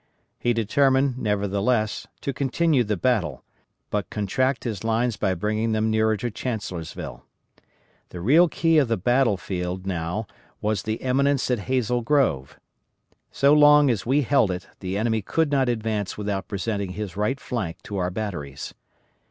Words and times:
He 0.39 0.51
determined, 0.53 1.19
nevertheless, 1.19 2.07
to 2.21 2.33
continue 2.33 2.83
the 2.83 2.97
battle, 2.97 3.43
but 3.91 4.09
contract 4.09 4.63
his 4.63 4.83
lines 4.83 5.15
by 5.15 5.35
bringing 5.35 5.73
them 5.73 5.91
nearer 5.91 6.17
to 6.17 6.31
Chancellorsville. 6.31 7.23
The 8.09 8.19
real 8.19 8.47
key 8.49 8.79
of 8.79 8.87
the 8.87 8.97
battle 8.97 9.37
field 9.37 9.85
now 9.85 10.25
was 10.59 10.81
the 10.81 11.03
eminence 11.03 11.51
at 11.51 11.59
Hazel 11.69 12.01
Grove. 12.01 12.59
So 13.31 13.53
long 13.53 13.91
as 13.91 14.03
we 14.03 14.23
held 14.23 14.49
it 14.49 14.67
the 14.79 14.97
enemy 14.97 15.21
could 15.21 15.51
not 15.51 15.69
advance 15.69 16.17
without 16.17 16.47
presenting 16.47 16.93
his 16.93 17.15
right 17.15 17.39
flank 17.39 17.77
to 17.83 17.97
our 17.97 18.09
batteries. 18.09 18.73